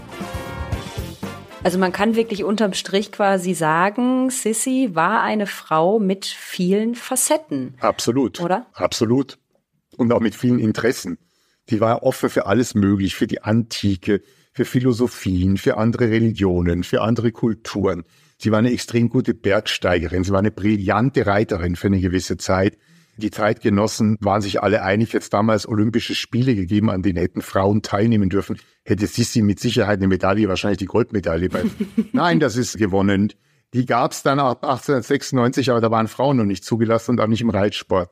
[1.65, 7.75] Also man kann wirklich unterm Strich quasi sagen, Sissy war eine Frau mit vielen Facetten.
[7.81, 8.41] Absolut.
[8.41, 8.67] Oder?
[8.75, 9.39] Absolut.
[9.97, 11.19] Und auch mit vielen Interessen.
[11.69, 17.03] Die war offen für alles möglich, für die Antike, für Philosophien, für andere Religionen, für
[17.03, 18.05] andere Kulturen.
[18.39, 20.23] Sie war eine extrem gute Bergsteigerin.
[20.23, 22.79] Sie war eine brillante Reiterin für eine gewisse Zeit.
[23.19, 27.83] Die Zeitgenossen waren sich alle einig, jetzt damals Olympische Spiele gegeben, an denen hätten Frauen
[27.83, 31.49] teilnehmen dürfen, hätte Sissi mit Sicherheit eine Medaille, wahrscheinlich die Goldmedaille.
[32.13, 33.33] Nein, das ist gewonnen.
[33.75, 37.27] Die gab es dann ab 1896, aber da waren Frauen noch nicht zugelassen und auch
[37.27, 38.09] nicht im Reitsport.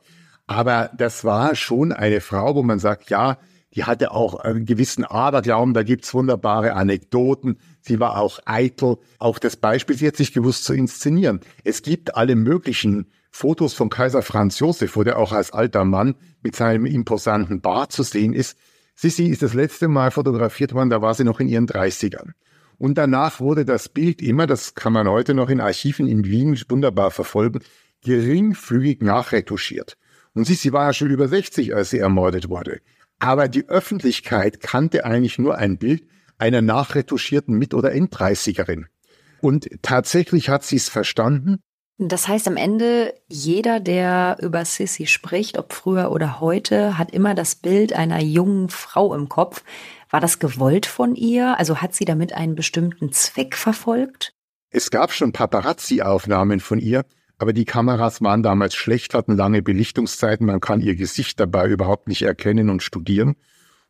[0.48, 3.38] Aber das war schon eine Frau, wo man sagt, ja,
[3.76, 7.60] die hatte auch einen gewissen Aberglauben, da gibt's wunderbare Anekdoten.
[7.80, 8.96] Sie war auch eitel.
[9.20, 11.40] Auch das Beispiel, sie hat sich gewusst zu inszenieren.
[11.62, 13.06] Es gibt alle möglichen
[13.37, 17.92] Fotos von Kaiser Franz Josef, wo der auch als alter Mann mit seinem imposanten Bart
[17.92, 18.57] zu sehen ist.
[18.94, 22.31] Sissi ist das letzte Mal fotografiert worden, da war sie noch in ihren 30ern.
[22.79, 26.59] Und danach wurde das Bild immer, das kann man heute noch in Archiven in Wien
[26.70, 27.61] wunderbar verfolgen,
[28.03, 29.99] geringfügig nachretuschiert.
[30.33, 32.81] Und Sissi war ja schon über 60, als sie ermordet wurde.
[33.18, 36.07] Aber die Öffentlichkeit kannte eigentlich nur ein Bild
[36.38, 38.87] einer nachretuschierten Mit- oder Enddreißigerin.
[39.42, 41.59] Und tatsächlich hat sie es verstanden.
[41.98, 47.35] Das heißt am Ende, jeder, der über Sissy spricht, ob früher oder heute, hat immer
[47.35, 49.62] das Bild einer jungen Frau im Kopf.
[50.11, 51.59] War das gewollt von ihr?
[51.59, 54.35] Also hat sie damit einen bestimmten Zweck verfolgt?
[54.68, 57.06] Es gab schon Paparazzi-Aufnahmen von ihr,
[57.38, 62.09] aber die Kameras waren damals schlecht, hatten lange Belichtungszeiten, man kann ihr Gesicht dabei überhaupt
[62.09, 63.37] nicht erkennen und studieren.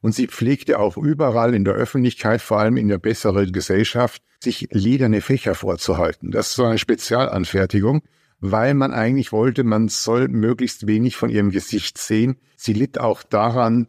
[0.06, 4.68] Und sie pflegte auch überall in der Öffentlichkeit, vor allem in der besseren Gesellschaft, sich
[4.70, 6.30] lederne Fächer vorzuhalten.
[6.30, 8.02] Das ist so eine Spezialanfertigung,
[8.38, 12.36] weil man eigentlich wollte, man soll möglichst wenig von ihrem Gesicht sehen.
[12.54, 13.88] Sie litt auch daran,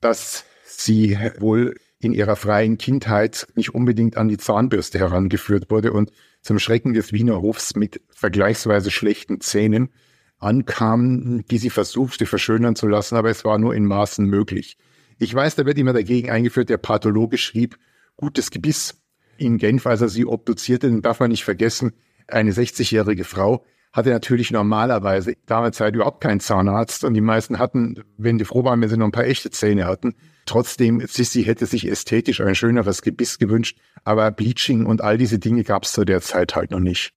[0.00, 6.12] dass sie wohl in ihrer freien Kindheit nicht unbedingt an die Zahnbürste herangeführt wurde und
[6.40, 9.90] zum Schrecken des Wiener Hofs mit vergleichsweise schlechten Zähnen
[10.38, 14.78] ankam, die sie versuchte verschönern zu lassen, aber es war nur in Maßen möglich.
[15.18, 17.78] Ich weiß, da wird immer dagegen eingeführt, der Pathologe schrieb,
[18.16, 19.00] gutes Gebiss.
[19.36, 21.92] In Genf, als er sie obduzierte, den darf man nicht vergessen,
[22.26, 28.04] eine 60-jährige Frau hatte natürlich normalerweise damals Zeit überhaupt keinen Zahnarzt und die meisten hatten,
[28.16, 30.14] wenn die froh waren, wenn sie noch ein paar echte Zähne hatten.
[30.46, 35.64] Trotzdem, Sissi hätte sich ästhetisch ein schöneres Gebiss gewünscht, aber Bleaching und all diese Dinge
[35.64, 37.12] gab es zu der Zeit halt noch nicht.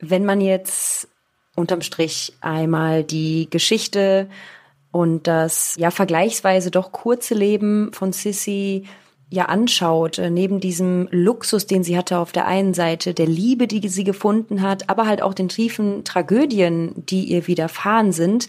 [0.00, 1.08] Wenn man jetzt
[1.54, 4.28] unterm Strich einmal die Geschichte
[4.90, 8.84] und das ja vergleichsweise doch kurze Leben von Sissy
[9.30, 13.66] ja anschaut, äh, neben diesem Luxus, den sie hatte auf der einen Seite, der Liebe,
[13.66, 18.48] die sie gefunden hat, aber halt auch den tiefen Tragödien, die ihr widerfahren sind,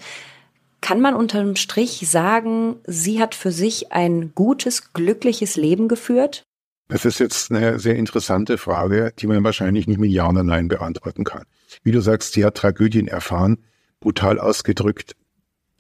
[0.82, 6.44] kann man unterm Strich sagen, sie hat für sich ein gutes, glückliches Leben geführt?
[6.88, 10.70] Das ist jetzt eine sehr interessante Frage, die man wahrscheinlich nicht mit Ja oder Nein
[10.70, 11.44] beantworten kann.
[11.84, 13.58] Wie du sagst, sie hat Tragödien erfahren,
[14.00, 15.16] brutal ausgedrückt,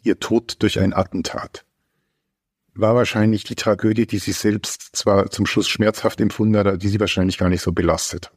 [0.03, 1.65] ihr Tod durch ein Attentat
[2.81, 6.87] war wahrscheinlich die Tragödie, die sie selbst zwar zum Schluss schmerzhaft empfunden hat, aber die
[6.87, 8.31] sie wahrscheinlich gar nicht so belastet.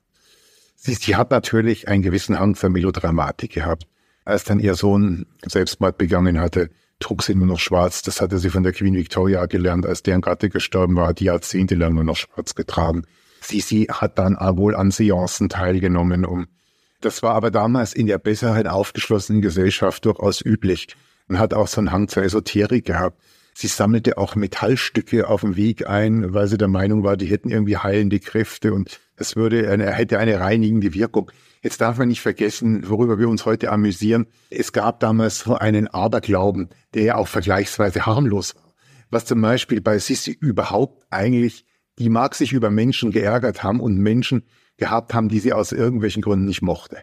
[0.76, 3.86] Sie, sie hat natürlich einen gewissen Hang zur Melodramatik gehabt.
[4.24, 8.02] Als dann ihr Sohn Selbstmord begangen hatte, trug sie nur noch schwarz.
[8.02, 11.94] Das hatte sie von der Queen Victoria gelernt, als deren Gatte gestorben war, die jahrzehntelang
[11.94, 13.04] nur noch schwarz getragen.
[13.40, 16.46] Sie, sie hat dann wohl an Seancen teilgenommen, um
[17.00, 20.86] das war aber damals in der Besserheit aufgeschlossenen Gesellschaft durchaus üblich
[21.32, 23.18] und hat auch so einen Hang zur Esoterik gehabt.
[23.54, 27.50] Sie sammelte auch Metallstücke auf dem Weg ein, weil sie der Meinung war, die hätten
[27.50, 31.30] irgendwie heilende Kräfte und es würde eine, hätte eine reinigende Wirkung.
[31.62, 34.26] Jetzt darf man nicht vergessen, worüber wir uns heute amüsieren.
[34.50, 38.74] Es gab damals so einen Aberglauben, der ja auch vergleichsweise harmlos war.
[39.10, 41.64] Was zum Beispiel bei Sissi überhaupt eigentlich,
[41.98, 44.42] die mag sich über Menschen geärgert haben und Menschen
[44.76, 47.00] gehabt haben, die sie aus irgendwelchen Gründen nicht mochte.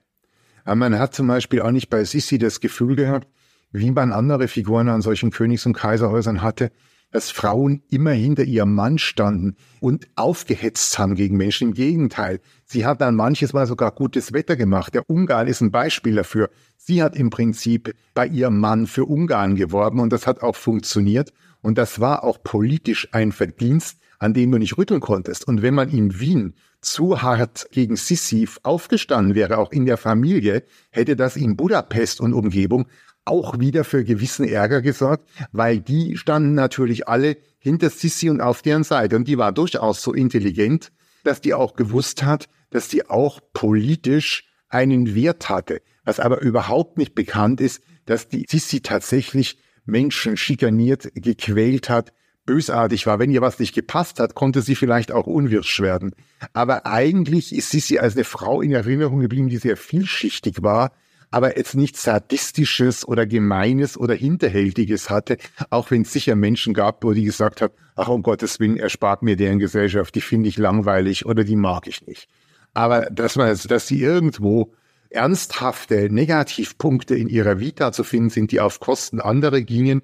[0.65, 3.27] Aber man hat zum Beispiel auch nicht bei Sissi das Gefühl gehabt,
[3.71, 6.71] wie man andere Figuren an solchen Königs- und Kaiserhäusern hatte,
[7.11, 11.69] dass Frauen immer hinter ihrem Mann standen und aufgehetzt haben gegen Menschen.
[11.69, 14.93] Im Gegenteil, sie hat dann manches Mal sogar gutes Wetter gemacht.
[14.93, 16.49] Der Ungarn ist ein Beispiel dafür.
[16.77, 21.33] Sie hat im Prinzip bei ihrem Mann für Ungarn geworben und das hat auch funktioniert.
[21.61, 25.47] Und das war auch politisch ein Verdienst, an dem du nicht rütteln konntest.
[25.47, 30.63] Und wenn man in Wien zu hart gegen Sissi aufgestanden wäre, auch in der Familie,
[30.91, 32.87] hätte das in Budapest und Umgebung
[33.29, 38.61] auch wieder für gewissen Ärger gesorgt, weil die standen natürlich alle hinter Sissi und auf
[38.61, 39.15] deren Seite.
[39.15, 40.91] Und die war durchaus so intelligent,
[41.23, 45.81] dass die auch gewusst hat, dass die auch politisch einen Wert hatte.
[46.03, 52.13] Was aber überhaupt nicht bekannt ist, dass die Sissi tatsächlich Menschen schikaniert, gequält hat,
[52.45, 53.19] bösartig war.
[53.19, 56.15] Wenn ihr was nicht gepasst hat, konnte sie vielleicht auch unwirsch werden.
[56.53, 60.91] Aber eigentlich ist Sissi als eine Frau in Erinnerung geblieben, die sehr vielschichtig war,
[61.31, 65.37] aber jetzt nichts Sadistisches oder Gemeines oder Hinterhältiges hatte,
[65.69, 69.21] auch wenn es sicher Menschen gab, wo die gesagt haben, ach um Gottes Willen, erspart
[69.21, 72.27] mir deren Gesellschaft, die finde ich langweilig oder die mag ich nicht.
[72.73, 74.73] Aber dass man, dass sie irgendwo
[75.09, 80.01] ernsthafte Negativpunkte in ihrer Vita zu finden sind, die auf Kosten anderer gingen,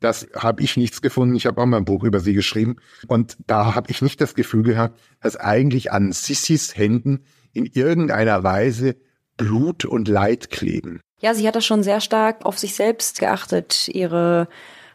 [0.00, 1.34] das habe ich nichts gefunden.
[1.34, 2.76] Ich habe auch mal ein Buch über sie geschrieben.
[3.08, 8.44] Und da habe ich nicht das Gefühl gehabt, dass eigentlich an Sissis Händen in irgendeiner
[8.44, 8.96] Weise
[9.38, 11.00] Blut und Leid kleben.
[11.20, 14.48] Ja, sie hat das schon sehr stark auf sich selbst geachtet, ihre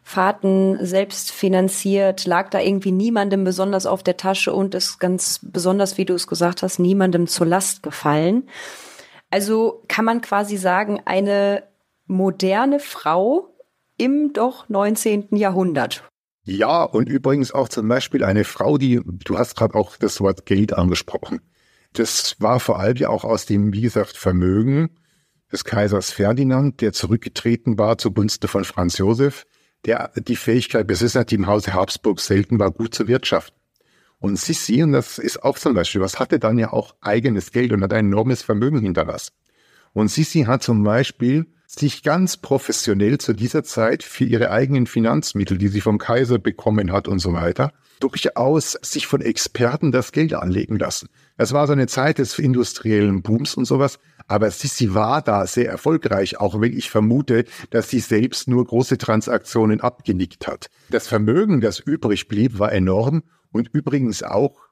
[0.04, 5.98] Fahrten selbst finanziert, lag da irgendwie niemandem besonders auf der Tasche und ist ganz besonders,
[5.98, 8.50] wie du es gesagt hast, niemandem zur Last gefallen.
[9.32, 11.64] Also kann man quasi sagen, eine
[12.06, 13.56] moderne Frau
[13.98, 15.36] im doch 19.
[15.38, 16.04] Jahrhundert.
[16.46, 20.46] Ja, und übrigens auch zum Beispiel eine Frau, die, du hast gerade auch das Wort
[20.46, 21.40] Geld angesprochen.
[21.94, 24.90] Das war vor allem ja auch aus dem, wie gesagt, Vermögen
[25.52, 29.46] des Kaisers Ferdinand, der zurückgetreten war zugunsten von Franz Josef,
[29.86, 33.56] der die Fähigkeit besessen hat, die im Hause Habsburg selten war, gut zu wirtschaften.
[34.20, 37.74] Und Sissi, und das ist auch zum Beispiel, was hatte dann ja auch eigenes Geld
[37.74, 39.34] und hat ein enormes Vermögen hinterlassen.
[39.92, 45.58] Und Sissi hat zum Beispiel sich ganz professionell zu dieser Zeit für ihre eigenen Finanzmittel,
[45.58, 50.34] die sie vom Kaiser bekommen hat und so weiter, durchaus sich von Experten das Geld
[50.34, 51.10] anlegen lassen.
[51.36, 55.70] Es war so eine Zeit des industriellen Booms und sowas, aber Sissi war da sehr
[55.70, 60.68] erfolgreich, auch wenn ich vermute, dass sie selbst nur große Transaktionen abgenickt hat.
[60.90, 64.64] Das Vermögen, das übrig blieb, war enorm und übrigens auch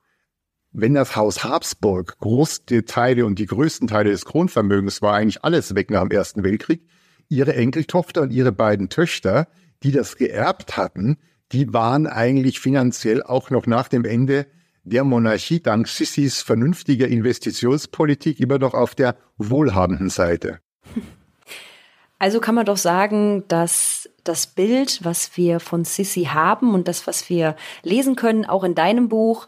[0.74, 5.76] wenn das Haus Habsburg große Teile und die größten Teile des Kronvermögens war eigentlich alles
[5.76, 6.88] weg nach dem Ersten Weltkrieg,
[7.28, 9.48] ihre Enkeltochter und ihre beiden Töchter,
[9.84, 11.18] die das geerbt hatten,
[11.52, 14.48] die waren eigentlich finanziell auch noch nach dem Ende
[14.84, 20.60] der Monarchie dank Sissis vernünftiger Investitionspolitik immer noch auf der wohlhabenden Seite.
[22.20, 27.08] Also kann man doch sagen, dass das Bild, was wir von Sissi haben und das,
[27.08, 29.48] was wir lesen können, auch in deinem Buch,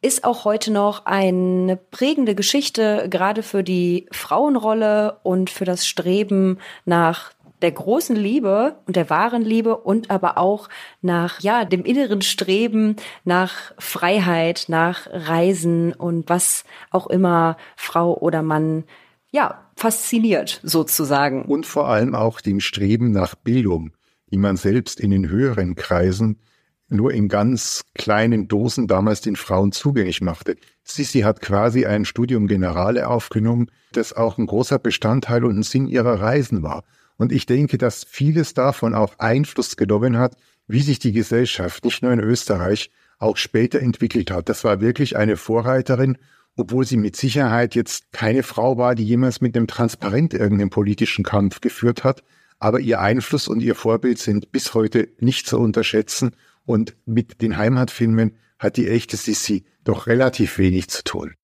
[0.00, 6.58] ist auch heute noch eine prägende Geschichte, gerade für die Frauenrolle und für das Streben
[6.84, 10.68] nach der großen Liebe und der wahren Liebe und aber auch
[11.00, 18.42] nach, ja, dem inneren Streben nach Freiheit, nach Reisen und was auch immer Frau oder
[18.42, 18.84] Mann,
[19.30, 21.44] ja, fasziniert sozusagen.
[21.44, 23.92] Und vor allem auch dem Streben nach Bildung,
[24.30, 26.40] die man selbst in den höheren Kreisen
[26.88, 30.56] nur in ganz kleinen Dosen damals den Frauen zugänglich machte.
[30.84, 35.86] Sissi hat quasi ein Studium Generale aufgenommen, das auch ein großer Bestandteil und ein Sinn
[35.86, 36.84] ihrer Reisen war.
[37.22, 42.02] Und ich denke, dass vieles davon auch Einfluss genommen hat, wie sich die Gesellschaft nicht
[42.02, 44.48] nur in Österreich, auch später entwickelt hat.
[44.48, 46.18] Das war wirklich eine Vorreiterin,
[46.56, 51.24] obwohl sie mit Sicherheit jetzt keine Frau war, die jemals mit dem Transparent irgendeinen politischen
[51.24, 52.24] Kampf geführt hat.
[52.58, 56.32] Aber ihr Einfluss und ihr Vorbild sind bis heute nicht zu unterschätzen.
[56.64, 61.34] Und mit den Heimatfilmen hat die echte Sissi doch relativ wenig zu tun.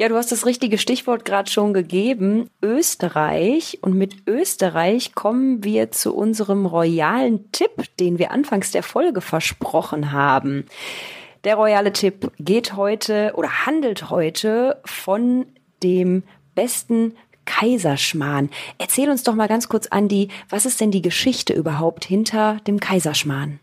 [0.00, 2.48] Ja, du hast das richtige Stichwort gerade schon gegeben.
[2.62, 3.78] Österreich.
[3.82, 10.12] Und mit Österreich kommen wir zu unserem royalen Tipp, den wir anfangs der Folge versprochen
[10.12, 10.66] haben.
[11.42, 15.46] Der royale Tipp geht heute oder handelt heute von
[15.82, 16.22] dem
[16.54, 18.50] besten Kaiserschmarrn.
[18.78, 22.78] Erzähl uns doch mal ganz kurz, Andi, was ist denn die Geschichte überhaupt hinter dem
[22.78, 23.58] Kaiserschmarrn?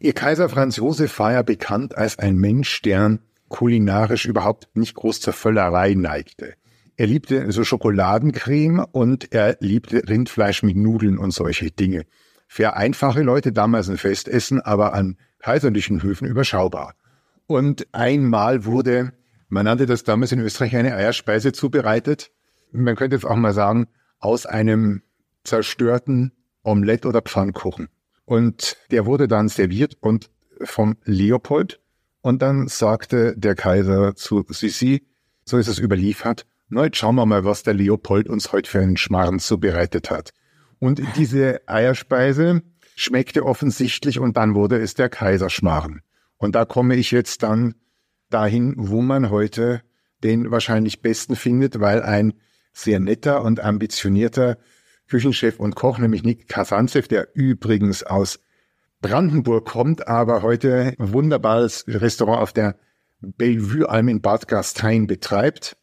[0.00, 3.18] Ihr Kaiser Franz Josef war ja bekannt als ein Mensch, der
[3.48, 6.54] kulinarisch überhaupt nicht groß zur Völlerei neigte.
[6.96, 12.06] Er liebte so Schokoladencreme und er liebte Rindfleisch mit Nudeln und solche Dinge.
[12.48, 16.94] Für einfache Leute damals ein Festessen, aber an kaiserlichen Höfen überschaubar.
[17.46, 19.12] Und einmal wurde,
[19.48, 22.30] man nannte das damals in Österreich eine Eierspeise zubereitet.
[22.72, 23.88] Man könnte jetzt auch mal sagen,
[24.18, 25.02] aus einem
[25.44, 26.32] zerstörten
[26.62, 27.88] Omelett oder Pfannkuchen.
[28.24, 30.30] Und der wurde dann serviert und
[30.62, 31.80] vom Leopold.
[32.26, 35.06] Und dann sagte der Kaiser zu Sissi,
[35.44, 38.80] so ist es überliefert, na, jetzt schauen wir mal, was der Leopold uns heute für
[38.80, 40.32] einen Schmarrn zubereitet hat.
[40.80, 42.62] Und diese Eierspeise
[42.96, 46.00] schmeckte offensichtlich und dann wurde es der Kaiserschmarrn.
[46.36, 47.76] Und da komme ich jetzt dann
[48.28, 49.82] dahin, wo man heute
[50.24, 52.32] den wahrscheinlich besten findet, weil ein
[52.72, 54.58] sehr netter und ambitionierter
[55.06, 58.40] Küchenchef und Koch, nämlich Nick Kasantsev, der übrigens aus
[59.00, 62.76] Brandenburg kommt, aber heute ein wunderbares Restaurant auf der
[63.20, 65.76] Bellevue-Alm in Bad Gastein betreibt.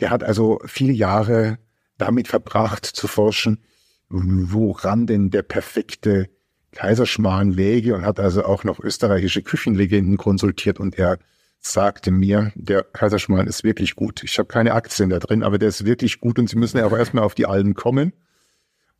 [0.00, 1.58] Der hat also viele Jahre
[1.98, 3.62] damit verbracht zu forschen,
[4.08, 6.28] woran denn der perfekte
[6.72, 11.18] Kaiserschmarrn läge und hat also auch noch österreichische Küchenlegenden konsultiert und er
[11.58, 14.22] sagte mir, der Kaiserschmarrn ist wirklich gut.
[14.22, 16.86] Ich habe keine Aktien da drin, aber der ist wirklich gut und Sie müssen ja
[16.86, 18.12] auch erstmal auf die Alben kommen.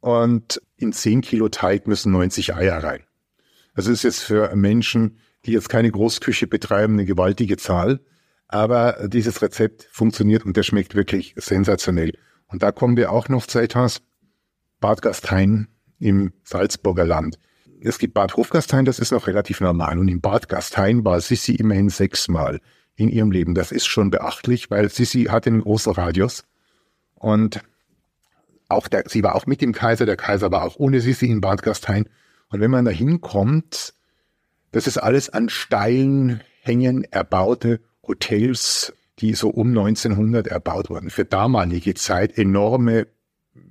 [0.00, 3.00] Und in 10 Kilo Teig müssen 90 Eier rein.
[3.80, 5.16] Das ist jetzt für Menschen,
[5.46, 8.00] die jetzt keine Großküche betreiben, eine gewaltige Zahl.
[8.46, 12.12] Aber dieses Rezept funktioniert und der schmeckt wirklich sensationell.
[12.48, 14.02] Und da kommen wir auch noch zu etwas.
[14.80, 15.68] Bad Gastein
[15.98, 17.38] im Salzburger Land
[17.82, 19.98] es gibt Bad Hofgastein, das ist noch relativ normal.
[19.98, 22.60] Und in Bad Gastein war Sissi immerhin sechsmal
[22.94, 23.54] in ihrem Leben.
[23.54, 26.44] Das ist schon beachtlich, weil Sissi hatte einen großen Radius.
[27.14, 27.62] Und
[28.68, 31.40] auch der, sie war auch mit dem Kaiser, der Kaiser war auch ohne Sissi in
[31.40, 32.06] Bad Gastein.
[32.50, 33.94] Und wenn man da hinkommt,
[34.72, 41.10] das ist alles an steilen Hängen erbaute Hotels, die so um 1900 erbaut wurden.
[41.10, 43.06] Für damalige Zeit enorme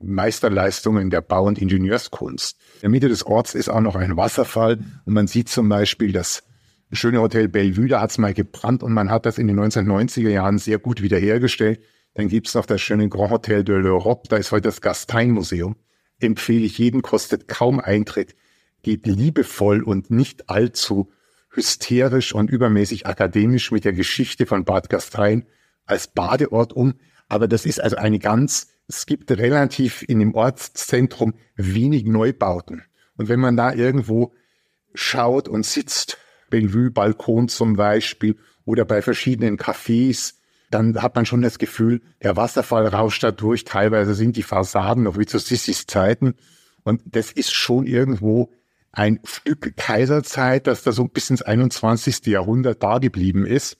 [0.01, 2.57] Meisterleistungen der Bau- und Ingenieurskunst.
[2.75, 6.11] In der Mitte des Orts ist auch noch ein Wasserfall und man sieht zum Beispiel
[6.11, 6.43] das
[6.91, 10.29] schöne Hotel Bellevue, da hat es mal gebrannt und man hat das in den 1990er
[10.29, 11.81] Jahren sehr gut wiederhergestellt.
[12.15, 15.75] Dann gibt's noch das schöne Grand Hotel de l'Europe, da ist heute das Gastein-Museum.
[16.19, 18.35] Empfehle ich jeden, kostet kaum Eintritt,
[18.81, 21.11] geht liebevoll und nicht allzu
[21.51, 25.45] hysterisch und übermäßig akademisch mit der Geschichte von Bad Gastein
[25.85, 26.95] als Badeort um.
[27.27, 32.83] Aber das ist also eine ganz es gibt relativ in dem Ortszentrum wenig Neubauten.
[33.17, 34.33] Und wenn man da irgendwo
[34.95, 36.17] schaut und sitzt,
[36.49, 40.33] Bellevue-Balkon zum Beispiel oder bei verschiedenen Cafés,
[40.71, 43.63] dann hat man schon das Gefühl, der Wasserfall rauscht da durch.
[43.63, 46.33] Teilweise sind die Fassaden noch wie zu Sissis Zeiten.
[46.83, 48.51] Und das ist schon irgendwo
[48.91, 52.25] ein Stück Kaiserzeit, das da so bis ins 21.
[52.25, 53.77] Jahrhundert da geblieben ist.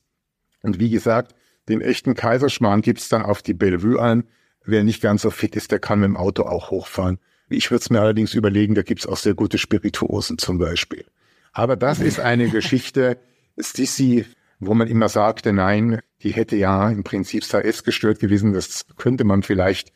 [0.61, 1.35] Und wie gesagt,
[1.67, 4.25] den echten Kaiserschmarrn gibt's dann auf die Bellevue an.
[4.63, 7.19] Wer nicht ganz so fit ist, der kann mit dem Auto auch hochfahren.
[7.49, 11.05] Ich würde es mir allerdings überlegen, da gibt's auch sehr gute Spirituosen zum Beispiel.
[11.51, 13.17] Aber das ist eine Geschichte,
[13.55, 14.25] Sissi,
[14.59, 19.23] wo man immer sagte, nein, die hätte ja im Prinzip SAS gestört gewesen, das könnte
[19.23, 19.91] man vielleicht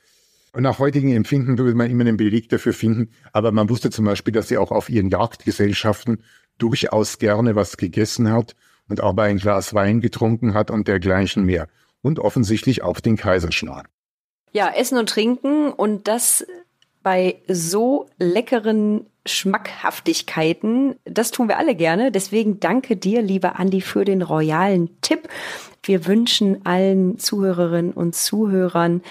[0.54, 4.06] und nach heutigen Empfinden würde man immer einen Beleg dafür finden, aber man wusste zum
[4.06, 6.24] Beispiel, dass sie auch auf ihren Jagdgesellschaften
[6.60, 8.56] durchaus gerne was gegessen hat
[8.88, 11.68] und auch bei ein Glas Wein getrunken hat und dergleichen mehr.
[12.02, 13.88] Und offensichtlich auch den Kaiserschmarrn.
[14.52, 16.46] Ja, Essen und Trinken und das
[17.02, 20.96] bei so leckeren Schmackhaftigkeiten.
[21.06, 22.12] Das tun wir alle gerne.
[22.12, 25.30] Deswegen danke dir, lieber Andi, für den royalen Tipp.
[25.82, 29.02] Wir wünschen allen Zuhörerinnen und Zuhörern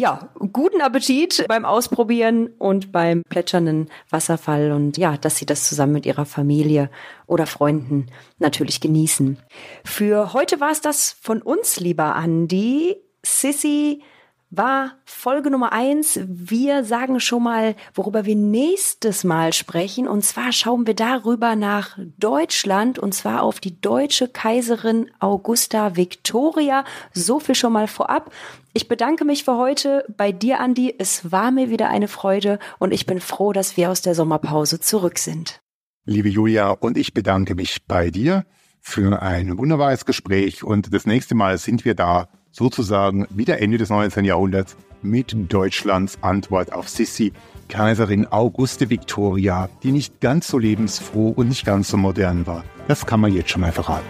[0.00, 5.92] ja, guten Appetit beim Ausprobieren und beim plätschernden Wasserfall und ja, dass Sie das zusammen
[5.92, 6.90] mit Ihrer Familie
[7.26, 8.06] oder Freunden
[8.38, 9.38] natürlich genießen.
[9.84, 12.96] Für heute war es das von uns, lieber Andi.
[13.22, 14.02] Sissy
[14.50, 16.18] war Folge Nummer eins.
[16.26, 20.08] Wir sagen schon mal, worüber wir nächstes Mal sprechen.
[20.08, 26.84] Und zwar schauen wir darüber nach Deutschland und zwar auf die deutsche Kaiserin Augusta Victoria.
[27.12, 28.32] So viel schon mal vorab.
[28.72, 30.94] Ich bedanke mich für heute bei dir, Andi.
[30.98, 34.80] Es war mir wieder eine Freude und ich bin froh, dass wir aus der Sommerpause
[34.80, 35.60] zurück sind.
[36.04, 38.44] Liebe Julia, und ich bedanke mich bei dir
[38.80, 43.90] für ein wunderbares Gespräch und das nächste Mal sind wir da sozusagen wieder Ende des
[43.90, 44.24] 19.
[44.24, 47.32] Jahrhunderts mit Deutschlands Antwort auf Sissi,
[47.68, 52.64] Kaiserin Auguste Victoria, die nicht ganz so lebensfroh und nicht ganz so modern war.
[52.88, 54.06] Das kann man jetzt schon mal verraten.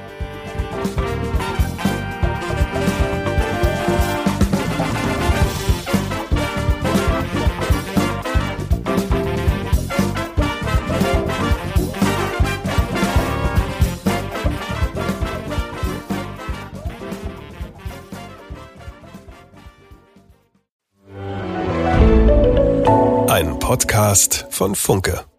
[23.70, 25.30] Podcast von Funke.